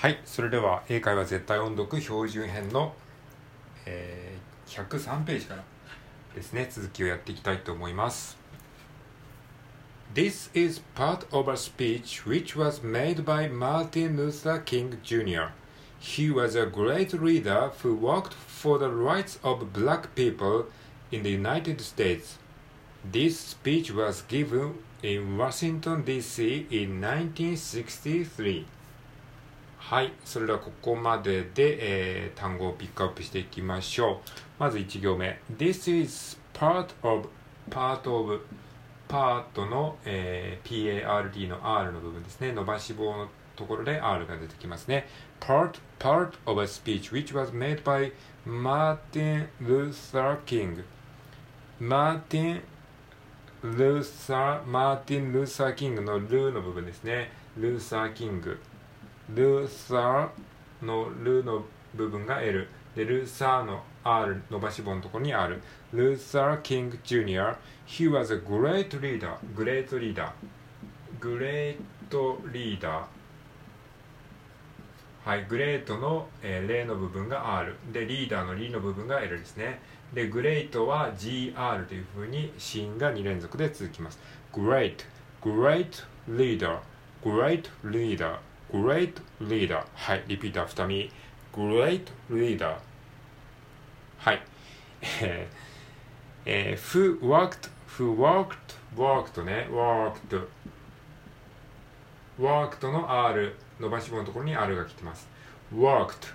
[0.00, 2.94] はいそれでは英会話絶対音読標準編の、
[3.86, 5.64] えー、103ページから
[6.34, 8.36] ですね続きをやっていきたいと思います
[10.14, 15.52] This is part of a speech which was made by Martin Luther King Jr.
[15.98, 20.66] He was a great leader who worked for the rights of black people
[21.10, 22.38] in the United States.
[23.04, 26.66] This speech was given in Washington, D.C.
[26.70, 28.66] in 1963.
[29.81, 34.29] はい、それではここまでで、えー、単語をピックアップしていきましょう。
[34.57, 35.41] まず1行目。
[35.57, 37.27] This is part of,
[37.69, 38.41] part of,
[39.09, 42.53] part の、えー、PARD の R の部分ですね。
[42.53, 45.07] 伸ばし棒のところで R が出てきますね。
[45.41, 48.13] part, part of a speech which was made by
[48.45, 50.83] Martin Luther King.
[51.81, 52.61] Martin
[53.61, 57.31] Luther, Martin Luther King のルーの部分ですね。
[57.57, 58.57] ルーサー・キング。
[59.33, 61.63] ルーサーのルの
[61.95, 65.61] 部分が L でルーサーの R 伸ばし棒のところにある。
[65.93, 67.57] ルーサー・キング・ジュニア。
[67.85, 70.31] He was a great leader great leader
[71.19, 71.77] great
[72.51, 73.03] leader
[75.23, 79.79] はいグレートの、えー、例の部分が R でリーダーのリの部分が L ですね。
[80.13, 84.19] でグレートは GR というふうに子音が2連続で続きます。
[84.51, 85.05] Great
[85.41, 86.79] Great leader
[87.23, 88.39] Great leader
[88.71, 91.11] great leader はいリピートアフターミー
[91.53, 92.77] great leader
[94.17, 94.41] はい
[95.21, 98.55] えー、えー、who worked who worked
[98.95, 100.47] worked ね worked
[102.39, 105.27] worked の R 伸ばし棒のところに R が来てます
[105.73, 106.33] worked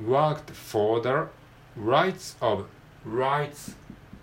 [0.00, 1.30] worked for the
[1.80, 2.66] rights of
[3.06, 3.76] rights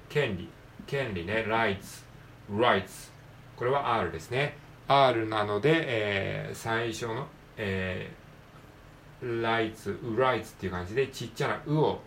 [0.09, 0.49] 権利
[0.85, 2.03] 権利ね rights
[2.51, 3.09] rights
[3.55, 4.57] これは R ですね
[4.87, 12.01] R なので、えー、最初のえー、ライツ、ウライツっていう感じで、ちっちゃなうを、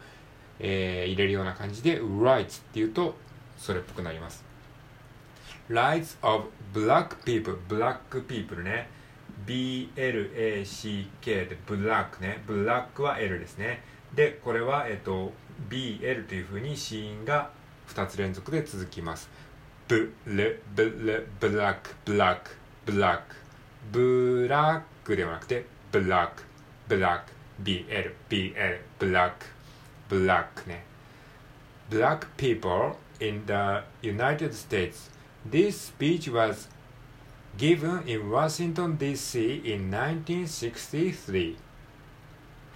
[0.59, 3.15] えー、入れるような感じで、ウライツっていうと、
[3.57, 4.45] それっぽくなります。
[5.69, 8.89] Rights of Black People, Black People ね。
[9.47, 12.43] B-L-A-C-K で Black ね。
[12.47, 13.83] Black は L ですね。
[14.15, 15.33] で、これは、えっと、
[15.69, 17.51] B-L というふうに子音が
[17.89, 19.31] 2つ連続で続きます。
[19.89, 22.51] ブ、ル、ブ、ル、ブラック、ブラック、
[22.87, 23.37] ブラック、
[23.93, 24.94] ブラック。
[25.04, 26.44] クではなくて、ブラック、
[26.88, 27.32] ブラック、
[27.64, 29.46] BL、BL、ブラック、
[30.10, 30.86] ブラックね。
[31.90, 35.12] Black people in the United States.
[35.50, 36.70] This speech was
[37.58, 39.62] given in Washington, D.C.
[39.66, 41.58] in 1963.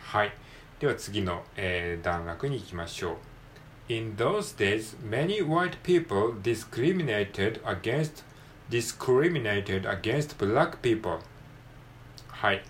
[0.03, 0.33] はい。
[0.79, 3.93] では次の、えー、段落に行きましょう。
[3.93, 8.23] In those days, many white people discriminated against
[8.69, 11.21] discriminated against black people.
[12.42, 12.62] はい、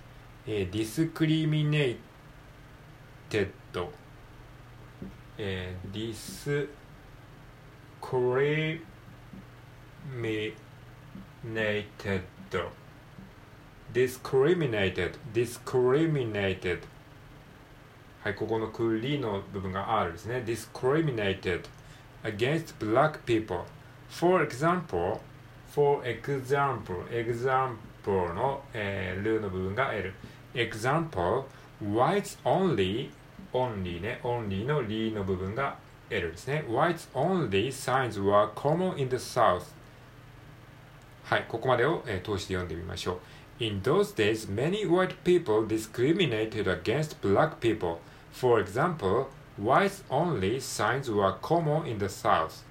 [0.47, 1.97] えー、ディスクリミネイ
[3.31, 3.91] テッド、
[5.39, 6.69] え、ディス
[7.99, 8.83] クリ
[10.15, 12.23] ミネイテッ
[12.53, 12.69] ド
[13.95, 15.05] ディスクリミネイテ
[16.75, 16.87] ッド
[18.25, 20.43] はいここのクリの部分があ R ですね。
[20.45, 21.63] ディスクリミネイテッ
[22.23, 23.65] ド against black people
[24.11, 25.19] for example
[25.71, 30.13] for example example for の、えー、ルーの部分が L。
[30.55, 31.45] example,
[31.83, 33.11] whites only,
[33.53, 35.77] only ね、only のリの部分が
[36.11, 36.65] L ですね。
[36.69, 39.73] whites only signs were common in the south.
[41.25, 43.21] はい、ここまでを、えー、通して読んでみましょ
[43.61, 43.65] う。
[43.65, 47.99] In those days, many white people discriminated against black people.
[48.33, 49.27] For example,
[49.63, 52.65] whites only signs were common in the south.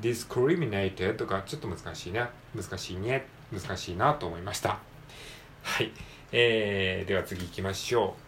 [0.00, 2.28] discriminated がちょっと難しいね。
[2.54, 3.26] 難しいね。
[3.51, 4.79] 難しいなと思いました。
[5.63, 5.91] はい。
[6.31, 8.25] えー、では次行きましょう。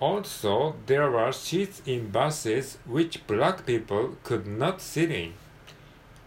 [0.00, 5.32] Also, there were seats in buses which black people could not sit in.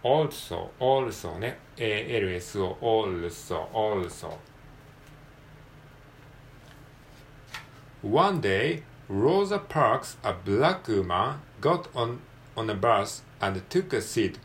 [0.03, 1.57] Also, also ね。
[1.77, 4.37] ALSO, also, also.
[8.01, 12.19] One day, Rosa Parks, a black woman, got on,
[12.57, 14.37] on a bus and took a seat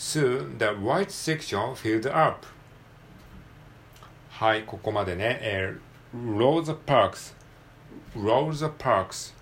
[0.00, 2.46] Soon the white section filled up.
[4.30, 5.38] はい、ここまでね。
[5.42, 7.36] えー、ローザ・パークス。
[8.16, 9.36] ローザ・パークス。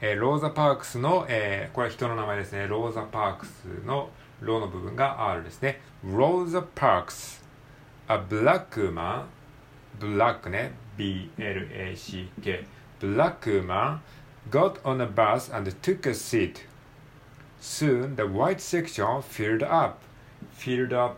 [0.00, 2.66] えー、ローザ・パークスの、えー、これ人の名前ですね。
[2.66, 4.08] ローザ・パークスの
[4.40, 5.82] ローの部分が R ですね。
[6.02, 7.44] ローザ・パークス。
[8.08, 9.24] A black man.
[10.00, 10.72] ブラックね。
[10.96, 12.66] B-L-A-C-K。
[13.00, 14.02] ブラックマン
[14.50, 16.71] got on a bus and took a seat.
[17.62, 20.00] Soon the white section filled up.
[20.58, 21.16] Filled up.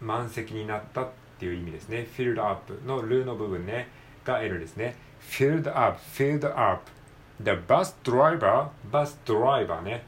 [0.00, 1.08] 満席になったっ
[1.40, 2.06] ていう意味ですね。
[2.16, 3.88] Filled up のルーの部分ね。
[4.24, 4.94] が L ですね。
[5.20, 5.98] Filled up.
[5.98, 6.88] Filled up.
[7.42, 8.68] The bus driver.
[8.92, 10.04] Bus driver ね。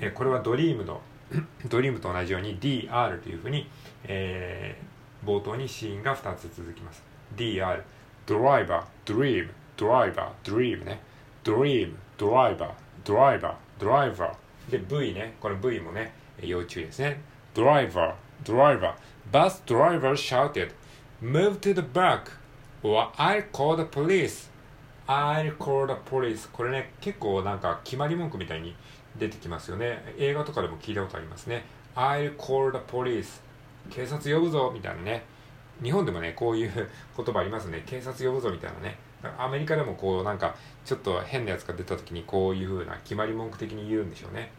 [0.00, 1.02] え、これはドリームの
[1.68, 3.68] ドリームと同じように DR というふうに、
[4.04, 7.02] えー、冒頭にシーンが2つ続きます。
[7.36, 7.82] DR。
[8.24, 11.02] ドライバー、ドリーム、ドライバー、ドリームね。
[11.44, 12.72] ドリーム、ドライバー、
[13.04, 14.45] ドライバー、ドライバー。
[14.70, 17.20] で、V ね、この V もね、要注意ですね。
[17.54, 18.14] ドライバー、
[18.44, 20.72] ドライバー、バスドライバー shouted,
[21.22, 22.32] move to the back,
[22.82, 24.50] or I'll call the police.
[25.06, 26.50] I'll call the police.
[26.50, 28.74] これね、結構なんか決まり文句みたいに
[29.16, 30.14] 出てきますよね。
[30.18, 31.64] 映画とかでも聞いたことありますね。
[31.94, 33.40] I'll call the police.
[33.88, 35.24] 警察呼ぶぞみたいなね。
[35.82, 37.82] 日本でもね、こういう言葉ありますね。
[37.86, 38.98] 警察呼ぶぞみたいなね。
[39.38, 40.54] アメリカでもこうなんか
[40.84, 44.50] ちょっと変なやつが出た時にこういう風な決まり文句的に言うんでしょうね。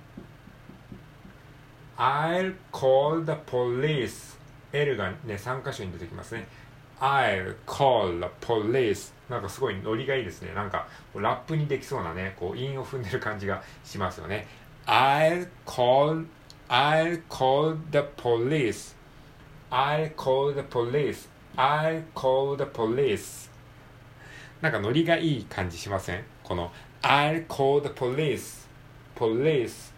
[1.97, 4.37] I'll call the police.
[4.73, 6.47] L がね3箇所に出てきますね。
[6.99, 9.13] I'll call the police.
[9.29, 10.53] なんかすごいノリがいいですね。
[10.53, 14.47] なんかラップにできそうなねこう韻を踏んでる感じがしますよね。
[14.85, 16.25] I'll call
[16.69, 18.95] I'll call the police.
[19.71, 21.27] I'll call the police.
[21.55, 23.49] I'll call the police.
[24.61, 26.71] なんかノリがいい感じしませんこの
[27.01, 28.67] I'll call the police
[29.15, 29.93] police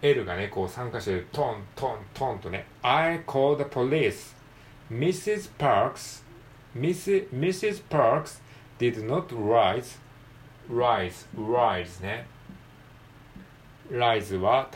[0.00, 4.34] L がねこう3箇所でトントントンとね I'll call the police
[4.90, 5.50] Mrs.
[5.58, 6.22] Parks
[6.76, 7.28] Mrs.
[7.30, 7.82] Mrs.
[7.88, 8.40] Parks
[8.78, 9.98] did not rise
[10.70, 12.26] rise rise ね
[13.90, 14.68] rise は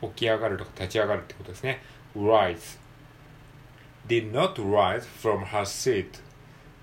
[0.00, 1.82] 起き上がるとか立ち上がるってことですね
[2.16, 2.78] rise
[4.08, 6.23] did not rise from her seat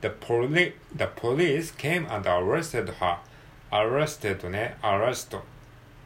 [0.01, 3.17] The, poli the police came and arrested her.
[3.71, 5.39] arrested ね、arrest,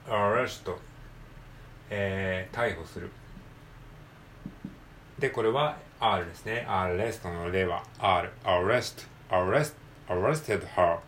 [0.08, 0.78] arrest,
[1.90, 3.10] えー、逮捕する。
[5.18, 6.66] で、これは R ですね。
[6.70, 9.74] arrest の例は R, arrest, arrest,
[10.08, 11.00] arrested her.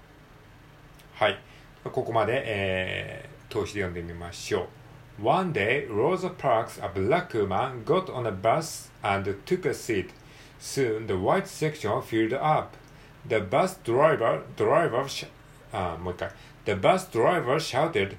[1.13, 1.39] はい。
[1.83, 4.67] ここまで、えー、通して読んでみましょ
[5.19, 5.27] う。
[5.27, 10.09] One day, Rosa Parks, a black woman, got on a bus and took a seat.
[10.58, 12.76] Soon the white section filled up.
[13.28, 15.24] The bus driver, driver, sh-
[15.72, 15.96] uh,
[16.64, 18.16] The bus driver shouted,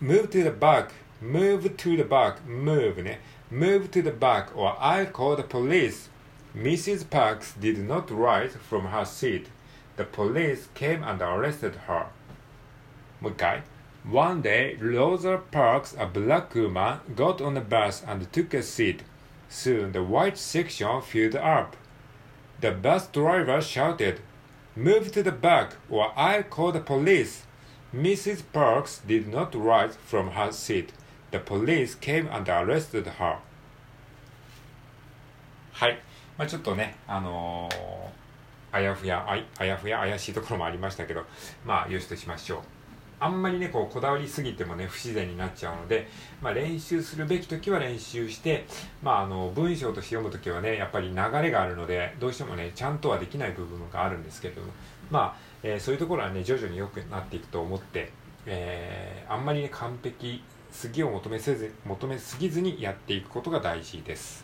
[0.00, 3.18] "Move to the back, move to the back, move ね、
[3.50, 6.08] move to the back, or I'll call the police."
[6.56, 7.08] Mrs.
[7.08, 9.48] Parks did not rise from her seat.
[9.96, 12.06] The police came and arrested her.
[13.20, 13.62] もう一回。
[14.10, 19.00] One day, Rosa Parks, a black woman, got on a bus and took a seat.
[19.52, 21.76] Soon the white section filled up.
[22.60, 24.20] The bus driver shouted,
[24.76, 27.46] Move to the back or I'll call the police.
[27.94, 28.42] Mrs.
[28.52, 30.92] Parks did not rise from her seat.
[31.30, 33.38] The police came and arrested her.
[35.72, 36.00] はい。
[36.36, 41.24] まあ、ちょっとね、あのー、あやふやあ、あやふや怪しいところもありましたけど、
[41.64, 42.60] まあ、よしとしましょう。
[43.19, 46.07] あんまりねこうこだわりすぎてもね不自然になっちゃうので、
[46.41, 48.65] まあ、練習するべき時は練習して、
[49.01, 54.67] まあ、あの文章として読む時はねやっぱり流れがあるのでどうしてもねちゃんとはできない部分があるんですけれども
[55.09, 58.11] まあ、えー、そういうところはね徐々に良くなっていくと思って、
[58.45, 64.43] えー、あんまりね完璧すぎを求めせず求めすぎずにやっていくことが大事です。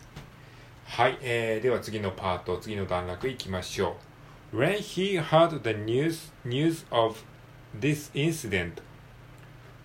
[0.86, 3.96] はい、えー、では次のパート次の段落いきましょ
[4.52, 4.56] う。
[4.56, 7.22] When he heard the news, news of
[7.73, 8.81] this incident.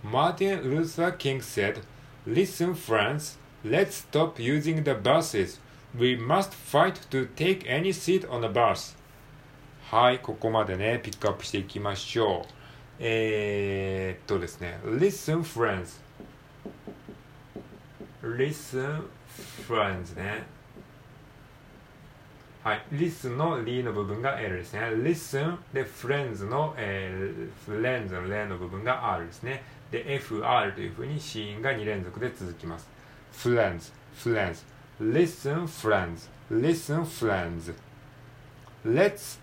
[0.03, 1.81] Martin Luther King said,
[2.27, 5.59] Listen, friends, let's stop using the buses.
[5.99, 8.97] We must fight to take any seat on the bus.
[9.91, 12.53] はい、ここまでね、ピックアップしていきましょう。
[13.01, 16.01] えー、っとですね、Listen, friends.
[18.23, 19.09] Listen,
[19.67, 20.54] friends ね。
[22.66, 24.80] はい、listen の l の部分が L ですね。
[24.80, 29.62] listen で friends の、えー、friends の例の部分が R ですね。
[29.92, 32.90] で、FR というふうに子音が2連続で続きます。
[33.32, 34.66] friends, friends,
[35.00, 37.72] listen, friends, listen, friends.
[38.84, 39.40] let's,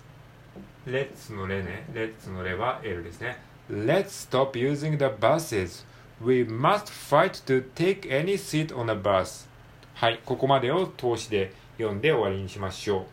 [0.84, 1.86] let's の例ね。
[1.92, 3.36] let's の例は L ですね。
[3.70, 5.84] let's stop using the buses.
[6.20, 9.48] We must fight to take any seat on a bus.
[9.94, 13.06] はい、ここまでを通しで読んで終わりにしましょう。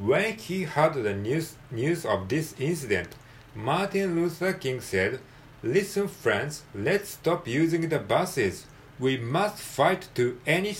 [0.00, 3.08] When he heard the news, news of this incident,
[3.54, 5.18] Martin Luther King said,
[5.62, 8.66] Listen, friends, let's stop using the buses.
[9.00, 10.76] We must fight to any,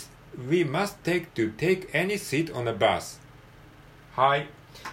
[0.49, 3.18] we must take to take any seat on a bus.
[4.14, 4.49] はい。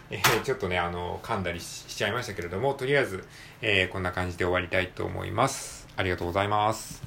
[0.09, 3.27] えー、ちょっとね、あの、噛んだりしちゃいましたけれども、とりあえず、
[3.61, 5.87] えー、こんな感じで終わりたいと思います。
[5.95, 7.04] ありがとうございます。